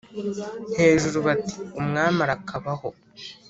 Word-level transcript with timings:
Hejuru 0.77 1.17
bati 1.27 1.57
umwami 1.79 2.19
arakabaho 2.25 2.87